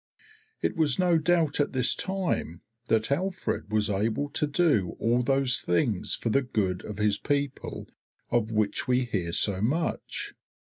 It 0.63 0.75
was 0.75 0.97
no 0.97 1.19
doubt 1.19 1.59
at 1.59 1.73
this 1.73 1.93
time 1.93 2.61
that 2.87 3.11
Alfred 3.11 3.71
was 3.71 3.87
able 3.87 4.29
to 4.31 4.47
do 4.47 4.95
all 4.97 5.21
those 5.21 5.59
things 5.61 6.15
for 6.15 6.29
the 6.31 6.41
good 6.41 6.83
of 6.83 6.97
his 6.97 7.19
people 7.19 7.87
of 8.31 8.49
which 8.49 8.87
we 8.87 9.05
hear 9.05 9.31
so 9.31 9.61
much. 9.61 10.33